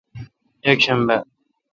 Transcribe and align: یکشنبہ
یکشنبہ 0.65 1.17